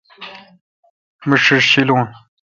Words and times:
می 1.27 1.37
ݭیݭ 1.43 1.65
ݭیلون۔ 1.71 2.03